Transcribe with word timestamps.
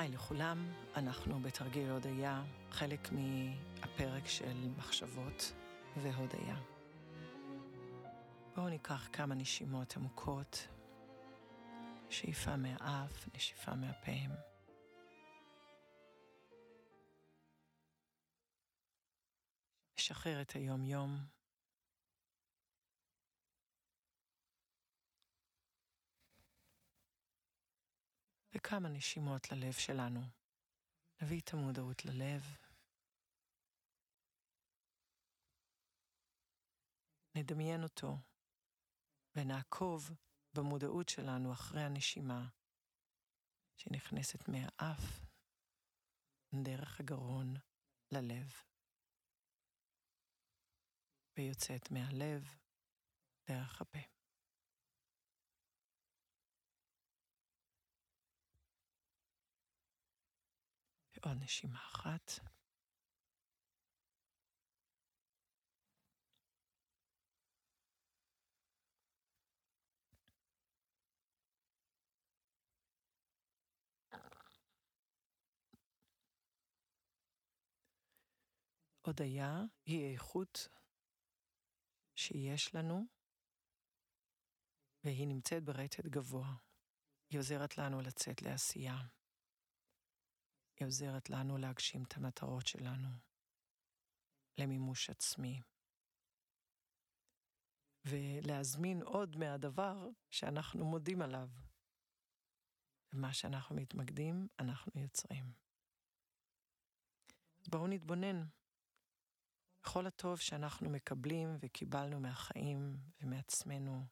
היי 0.00 0.08
לכולם, 0.08 0.72
אנחנו 0.96 1.40
בתרגיל 1.40 1.90
הודיה, 1.90 2.42
חלק 2.70 3.08
מהפרק 3.12 4.26
של 4.26 4.68
מחשבות 4.76 5.52
והודיה. 5.96 6.56
בואו 8.56 8.68
ניקח 8.68 9.08
כמה 9.12 9.34
נשימות 9.34 9.96
עמוקות, 9.96 10.68
שאיפה 12.10 12.56
מהאף, 12.56 13.28
נשיפה 13.34 13.74
מהפה. 13.74 14.12
נשחרר 19.98 20.40
את 20.40 20.52
היום-יום. 20.52 21.39
וכמה 28.60 28.88
נשימות 28.88 29.52
ללב 29.52 29.72
שלנו. 29.72 30.20
נביא 31.22 31.40
את 31.40 31.52
המודעות 31.52 32.04
ללב. 32.04 32.56
נדמיין 37.34 37.82
אותו 37.82 38.16
ונעקוב 39.36 40.10
במודעות 40.54 41.08
שלנו 41.08 41.52
אחרי 41.52 41.82
הנשימה 41.82 42.48
שנכנסת 43.76 44.48
מהאף 44.48 45.20
דרך 46.64 47.00
הגרון 47.00 47.54
ללב 48.12 48.52
ויוצאת 51.36 51.90
מהלב 51.90 52.56
דרך 53.48 53.80
הפה. 53.80 54.19
ועוד 61.22 61.42
נשימה 61.42 61.76
אחת. 61.76 62.40
הודיה 79.06 79.62
היא 79.86 80.12
איכות 80.12 80.68
שיש 82.14 82.74
לנו, 82.74 83.06
והיא 85.04 85.28
נמצאת 85.28 85.64
ברטט 85.64 86.06
גבוה. 86.06 86.54
היא 87.30 87.38
עוזרת 87.38 87.78
לנו 87.78 88.00
לצאת 88.00 88.42
לעשייה. 88.42 89.19
היא 90.80 90.86
עוזרת 90.86 91.30
לנו 91.30 91.58
להגשים 91.58 92.02
את 92.02 92.16
המטרות 92.16 92.66
שלנו, 92.66 93.08
למימוש 94.58 95.10
עצמי, 95.10 95.60
ולהזמין 98.04 99.02
עוד 99.02 99.36
מהדבר 99.36 100.08
שאנחנו 100.30 100.84
מודים 100.84 101.22
עליו. 101.22 101.48
ומה 103.12 103.32
שאנחנו 103.32 103.76
מתמקדים, 103.76 104.48
אנחנו 104.58 104.92
יוצרים. 105.00 105.52
אז 107.60 107.68
בואו 107.68 107.86
נתבונן 107.86 108.44
בכל 109.82 110.06
הטוב 110.06 110.38
שאנחנו 110.38 110.90
מקבלים 110.90 111.56
וקיבלנו 111.60 112.20
מהחיים 112.20 112.96
ומעצמנו, 113.20 114.06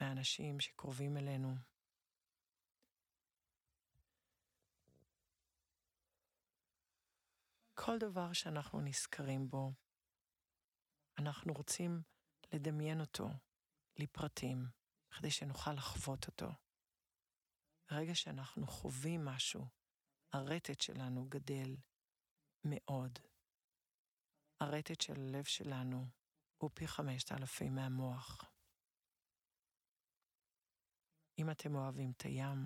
מהאנשים 0.00 0.60
שקרובים 0.60 1.16
אלינו. 1.16 1.54
כל 7.84 7.98
דבר 7.98 8.32
שאנחנו 8.32 8.80
נזכרים 8.80 9.48
בו, 9.48 9.72
אנחנו 11.18 11.52
רוצים 11.52 12.02
לדמיין 12.54 13.00
אותו 13.00 13.28
לפרטים, 13.96 14.68
כדי 15.10 15.30
שנוכל 15.30 15.72
לחוות 15.72 16.26
אותו. 16.26 16.46
ברגע 17.90 18.14
שאנחנו 18.14 18.66
חווים 18.66 19.24
משהו, 19.24 19.66
הרטט 20.32 20.80
שלנו 20.80 21.28
גדל 21.28 21.76
מאוד. 22.64 23.18
הרטט 24.60 25.00
של 25.00 25.12
הלב 25.12 25.44
שלנו 25.44 26.06
הוא 26.62 26.70
פי 26.74 26.88
חמשת 26.88 27.32
אלפים 27.32 27.74
מהמוח. 27.74 28.44
אם 31.38 31.50
אתם 31.50 31.74
אוהבים 31.74 32.12
את 32.16 32.22
הים, 32.22 32.58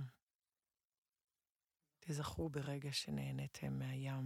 תזכרו 1.99 2.49
ברגע 2.49 2.93
שנהניתם 2.93 3.79
מהים. 3.79 4.25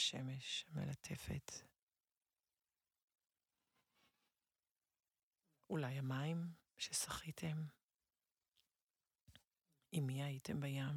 השמש 0.00 0.64
מלטפת. 0.74 1.52
אולי 5.70 5.98
המים 5.98 6.54
ששחיתם? 6.78 7.56
עם 9.92 10.06
מי 10.06 10.22
הייתם 10.22 10.60
בים? 10.60 10.96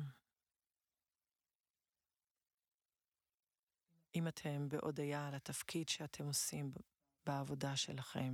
אם 4.15 4.27
אתם 4.27 4.69
בהודיה 4.69 5.27
על 5.27 5.35
התפקיד 5.35 5.89
שאתם 5.89 6.25
עושים 6.25 6.71
בעבודה 7.25 7.75
שלכם, 7.75 8.33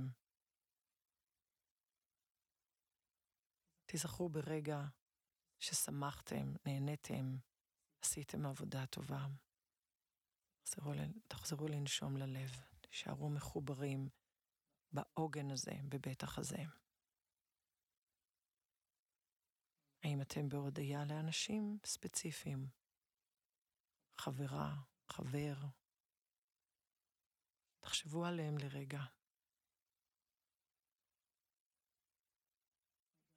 תזכרו 3.86 4.28
ברגע 4.28 4.80
ששמחתם, 5.58 6.54
נהניתם, 6.66 7.36
עשיתם 8.02 8.46
עבודה 8.46 8.86
טובה. 8.86 9.26
תחזרו, 10.62 10.92
תחזרו 11.28 11.68
לנשום 11.68 12.16
ללב, 12.16 12.50
תישארו 12.80 13.30
מחוברים 13.30 14.08
בעוגן 14.92 15.50
הזה, 15.50 15.72
בבטח 15.88 16.38
הזה. 16.38 16.62
האם 20.02 20.22
אתם 20.22 20.48
בהודיה 20.48 21.04
לאנשים 21.04 21.78
ספציפיים? 21.84 22.68
חברה, 24.16 24.74
חבר? 25.08 25.54
תחשבו 27.80 28.26
עליהם 28.26 28.58
לרגע. 28.58 29.00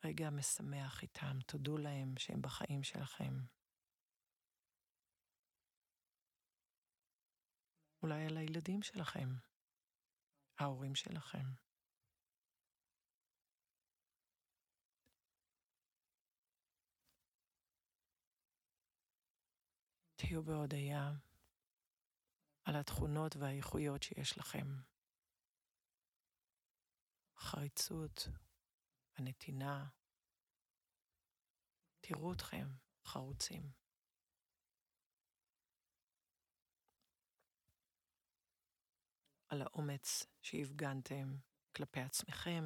רגע 0.05 0.29
משמח 0.29 1.01
איתם, 1.01 1.40
תודו 1.47 1.78
להם 1.78 2.13
שהם 2.17 2.41
בחיים 2.41 2.84
שלכם. 2.84 3.53
אולי 8.03 8.25
על 8.25 8.38
הילדים 8.38 8.81
שלכם, 8.81 9.30
ההורים 10.58 10.96
שלכם. 10.96 11.46
תהיו 20.16 20.44
בהודיה 20.44 21.12
על 22.64 22.75
התכונות 22.75 23.36
והאיכויות 23.36 24.03
שיש 24.03 24.38
לכם. 24.38 24.68
חריצות, 27.38 28.28
הנתינה. 29.16 29.90
תראו 32.02 32.34
אתכם 32.34 32.68
חרוצים. 33.06 33.82
על 39.53 39.62
האומץ 39.62 40.25
שהפגנתם 40.41 41.38
כלפי 41.75 42.00
עצמכם, 42.00 42.64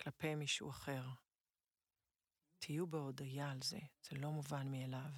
כלפי 0.00 0.34
מישהו 0.34 0.70
אחר. 0.70 1.04
תהיו 2.58 2.86
בהודיה 2.86 3.50
על 3.50 3.62
זה, 3.62 3.78
זה 4.02 4.16
לא 4.16 4.30
מובן 4.30 4.70
מאליו. 4.70 5.10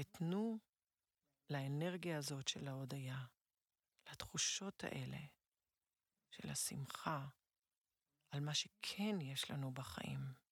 ותנו 0.00 0.58
לאנרגיה 1.50 2.18
הזאת 2.18 2.48
של 2.48 2.68
ההודיה, 2.68 3.26
לתחושות 4.10 4.84
האלה 4.84 5.20
של 6.30 6.50
השמחה 6.50 7.26
על 8.30 8.40
מה 8.40 8.54
שכן 8.54 9.20
יש 9.20 9.50
לנו 9.50 9.74
בחיים. 9.74 10.43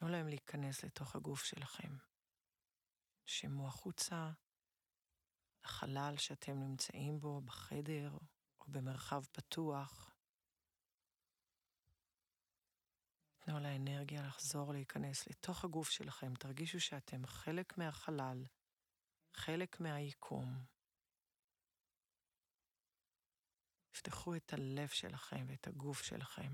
תנו 0.00 0.08
להם 0.08 0.28
להיכנס 0.28 0.84
לתוך 0.84 1.16
הגוף 1.16 1.44
שלכם. 1.44 1.96
נשמו 3.26 3.68
החוצה, 3.68 4.30
לחלל 5.64 6.14
שאתם 6.16 6.58
נמצאים 6.60 7.20
בו, 7.20 7.40
בחדר 7.40 8.10
או 8.60 8.66
במרחב 8.66 9.24
פתוח. 9.32 10.14
תנו 13.38 13.60
לאנרגיה 13.60 14.22
לחזור 14.22 14.72
להיכנס 14.72 15.28
לתוך 15.28 15.64
הגוף 15.64 15.90
שלכם. 15.90 16.34
תרגישו 16.34 16.80
שאתם 16.80 17.26
חלק 17.26 17.78
מהחלל, 17.78 18.44
חלק 19.34 19.80
מהיקום. 19.80 20.64
תפתחו 23.90 24.36
את 24.36 24.52
הלב 24.52 24.88
שלכם 24.88 25.46
ואת 25.48 25.66
הגוף 25.66 26.02
שלכם. 26.02 26.52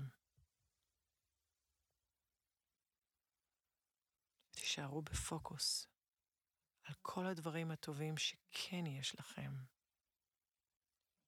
תישארו 4.67 5.01
בפוקוס 5.01 5.87
על 6.83 6.95
כל 7.01 7.25
הדברים 7.25 7.71
הטובים 7.71 8.17
שכן 8.17 8.85
יש 8.85 9.19
לכם, 9.19 9.51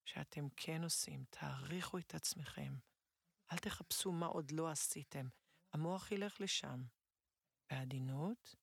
שאתם 0.06 0.50
כן 0.58 0.84
עושים, 0.84 1.26
תעריכו 1.30 1.98
את 1.98 2.16
עצמכם. 2.16 2.74
אל 3.52 3.58
תחפשו 3.58 4.12
מה 4.12 4.26
עוד 4.26 4.52
לא 4.52 4.72
עשיתם. 4.72 5.26
המוח 5.74 6.12
ילך 6.12 6.42
לשם. 6.42 6.84
בעדינות, 7.72 8.56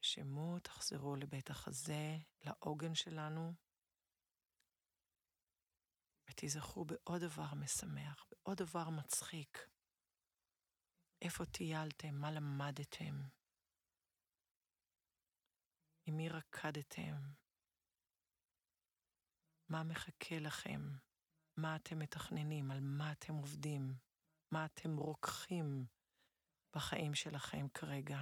נשמו, 0.00 0.58
תחזרו 0.58 1.16
לבית 1.16 1.50
החזה, 1.50 2.16
לעוגן 2.44 2.94
שלנו, 2.94 3.54
ותיזכרו 6.30 6.84
בעוד 6.84 7.20
דבר 7.20 7.54
משמח, 7.54 8.26
בעוד 8.30 8.58
דבר 8.58 8.90
מצחיק. 8.90 9.58
איפה 11.22 11.44
טיילתם? 11.44 12.14
מה 12.14 12.30
למדתם? 12.30 13.41
עם 16.06 16.16
מי 16.16 16.28
רקדתם? 16.28 17.14
מה 19.68 19.82
מחכה 19.82 20.38
לכם? 20.38 20.80
מה 21.56 21.76
אתם 21.76 21.98
מתכננים? 21.98 22.70
על 22.70 22.80
מה 22.80 23.12
אתם 23.12 23.34
עובדים? 23.34 23.94
מה 24.50 24.64
אתם 24.66 24.96
רוקחים 24.96 25.86
בחיים 26.76 27.14
שלכם 27.14 27.68
כרגע? 27.68 28.18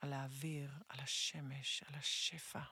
על 0.00 0.12
האוויר, 0.12 0.70
על 0.88 1.00
השמש, 1.00 1.82
על 1.82 1.94
השפע, 1.94 2.62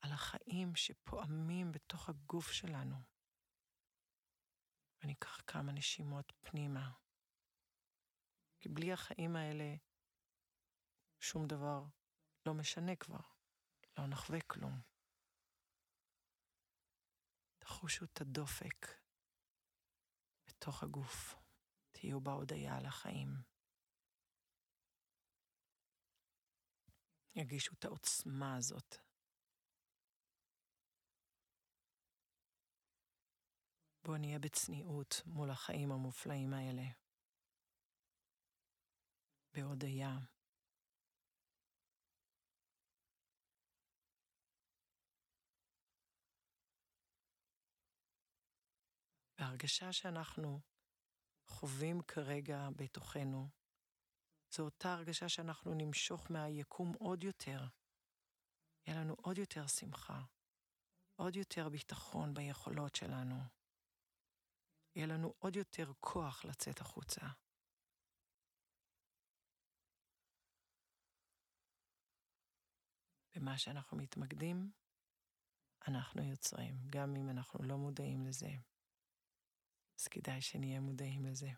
על 0.00 0.12
החיים 0.12 0.76
שפועמים 0.76 1.72
בתוך 1.72 2.08
הגוף 2.08 2.52
שלנו. 2.52 2.96
אני 5.02 5.12
אקח 5.12 5.40
כמה 5.46 5.72
נשימות 5.72 6.32
פנימה. 6.40 6.92
כי 8.60 8.68
בלי 8.68 8.92
החיים 8.92 9.36
האלה, 9.36 9.74
שום 11.22 11.46
דבר 11.46 11.84
לא 12.46 12.54
משנה 12.54 12.96
כבר, 12.96 13.20
לא 13.98 14.06
נחווה 14.06 14.40
כלום. 14.40 14.80
תחושו 17.58 18.04
את 18.04 18.20
הדופק 18.20 18.86
בתוך 20.46 20.82
הגוף, 20.82 21.34
תהיו 21.92 22.20
בהודיה 22.20 22.76
על 22.76 22.86
החיים. 22.86 23.28
ירגישו 27.34 27.74
את 27.78 27.84
העוצמה 27.84 28.56
הזאת. 28.56 28.94
בואו 34.04 34.16
נהיה 34.16 34.38
בצניעות 34.38 35.14
מול 35.26 35.50
החיים 35.50 35.92
המופלאים 35.92 36.52
האלה. 36.54 36.82
בהודיה. 39.52 40.31
וההרגשה 49.42 49.92
שאנחנו 49.92 50.60
חווים 51.46 52.02
כרגע 52.02 52.68
בתוכנו, 52.76 53.48
זו 54.54 54.62
אותה 54.62 54.92
הרגשה 54.92 55.28
שאנחנו 55.28 55.74
נמשוך 55.74 56.30
מהיקום 56.30 56.92
עוד 56.92 57.24
יותר. 57.24 57.66
יהיה 58.86 59.00
לנו 59.00 59.14
עוד 59.14 59.38
יותר 59.38 59.66
שמחה, 59.66 60.20
עוד 61.16 61.36
יותר 61.36 61.68
ביטחון 61.68 62.34
ביכולות 62.34 62.94
שלנו. 62.94 63.34
יהיה 64.96 65.06
לנו 65.06 65.34
עוד 65.38 65.56
יותר 65.56 65.92
כוח 66.00 66.44
לצאת 66.44 66.80
החוצה. 66.80 67.20
במה 73.34 73.58
שאנחנו 73.58 73.96
מתמקדים, 73.96 74.72
אנחנו 75.88 76.22
יוצרים, 76.22 76.74
גם 76.90 77.16
אם 77.16 77.30
אנחנו 77.30 77.62
לא 77.64 77.76
מודעים 77.76 78.26
לזה. 78.26 78.71
אז 80.02 80.08
כדאי 80.08 80.40
שנהיה 80.40 80.80
מודעים 80.80 81.24
לזה. 81.24 81.50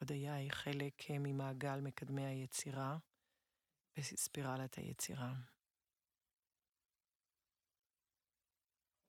הודיה 0.00 0.34
היא 0.34 0.52
חלק 0.52 0.94
ממעגל 1.10 1.80
מקדמי 1.80 2.26
היצירה 2.26 2.98
וספירלת 3.96 4.74
היצירה. 4.74 5.34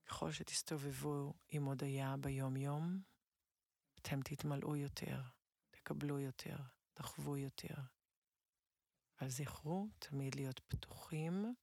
ככל 0.05 0.31
שתסתובבו 0.31 1.33
עם 1.47 1.63
הודיה 1.63 2.15
ביום-יום, 2.21 3.01
אתם 4.01 4.21
תתמלאו 4.21 4.75
יותר, 4.75 5.21
תקבלו 5.71 6.19
יותר, 6.19 6.57
תחוו 6.93 7.37
יותר. 7.37 7.75
אבל 9.19 9.29
זכרו 9.29 9.87
תמיד 9.99 10.35
להיות 10.35 10.59
פתוחים 10.59 11.55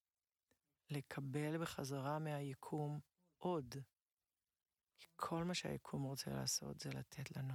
לקבל 0.91 1.63
בחזרה 1.63 2.19
מהיקום 2.19 3.01
עוד, 3.39 3.75
כי 5.03 5.09
כל 5.17 5.45
מה 5.45 5.55
שהיקום 5.55 6.03
רוצה 6.03 6.31
לעשות 6.31 6.81
זה 6.81 6.91
לתת 6.91 7.37
לנו. 7.37 7.55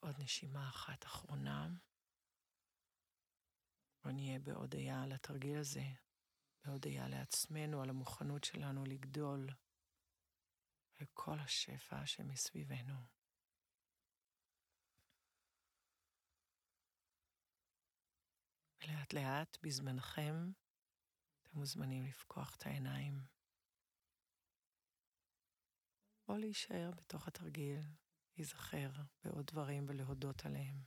עוד 0.00 0.14
נשימה 0.18 0.68
אחת 0.68 1.04
אחרונה. 1.04 1.68
בוא 4.04 4.12
נהיה 4.12 4.38
בהודיה 4.38 5.02
על 5.02 5.12
התרגיל 5.12 5.58
הזה, 5.58 5.84
בהודיה 6.64 7.08
לעצמנו, 7.08 7.82
על 7.82 7.90
המוכנות 7.90 8.44
שלנו 8.44 8.84
לגדול, 8.84 9.48
על 11.00 11.06
כל 11.12 11.38
השפע 11.38 12.06
שמסביבנו. 12.06 12.94
ולאט 18.82 19.12
לאט, 19.12 19.58
בזמנכם, 19.62 20.52
אתם 21.50 21.58
מוזמנים 21.58 22.04
לפקוח 22.04 22.56
את 22.56 22.66
העיניים. 22.66 23.24
או 26.28 26.36
להישאר 26.36 26.90
בתוך 26.96 27.28
התרגיל 27.28 27.80
להיזכר 28.36 28.90
בעוד 29.24 29.46
דברים 29.46 29.86
ולהודות 29.88 30.46
עליהם. 30.46 30.84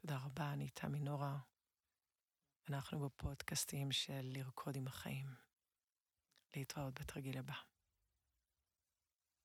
תודה 0.00 0.18
רבה, 0.24 0.52
אני 0.52 0.70
תמי 0.70 1.00
נורה. 1.00 1.38
אנחנו 2.68 3.00
בפודקאסטים 3.00 3.92
של 3.92 4.20
לרקוד 4.22 4.76
עם 4.76 4.86
החיים. 4.86 5.26
להתראות 6.56 7.00
בתרגיל 7.00 7.38
הבא. 7.38 7.71